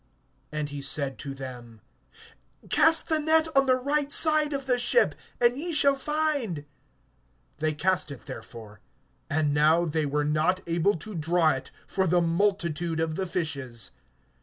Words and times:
(6)And 0.51 0.69
he 0.69 0.81
said 0.81 1.19
to 1.19 1.35
them: 1.35 1.79
Cast 2.71 3.07
the 3.07 3.19
net 3.19 3.47
on 3.55 3.67
the 3.67 3.75
right 3.75 4.11
side 4.11 4.51
of 4.51 4.65
the 4.65 4.79
ship, 4.79 5.13
and 5.39 5.55
ye 5.55 5.71
shall 5.71 5.93
find. 5.93 6.65
They 7.57 7.75
cast 7.75 8.09
it 8.09 8.25
therefore; 8.25 8.79
and 9.29 9.53
now 9.53 9.85
they 9.85 10.07
were 10.07 10.25
not 10.25 10.59
able 10.65 10.95
to 10.97 11.13
draw 11.13 11.51
it, 11.51 11.69
for 11.85 12.07
the 12.07 12.19
multitude 12.19 12.99
of 12.99 13.13
the 13.13 13.27
fishes. 13.27 13.91